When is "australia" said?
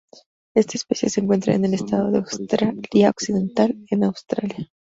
2.17-3.11, 4.03-4.71